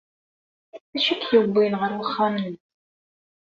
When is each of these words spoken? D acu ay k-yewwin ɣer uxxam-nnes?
D 0.91 0.93
acu 0.97 1.09
ay 1.13 1.19
k-yewwin 1.19 1.77
ɣer 1.81 1.91
uxxam-nnes? 2.03 2.61